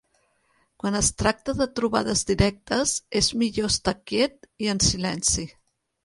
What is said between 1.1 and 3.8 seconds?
tracta de trobades directes és millor